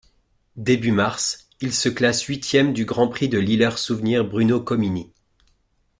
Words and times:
Début 0.55 0.91
mars, 0.91 1.47
il 1.59 1.75
se 1.75 1.87
classe 1.87 2.23
huitième 2.23 2.73
du 2.73 2.85
Grand 2.85 3.07
Prix 3.07 3.29
de 3.29 3.37
Lillers-Souvenir 3.37 4.25
Bruno 4.25 4.59
Comini. 4.59 5.13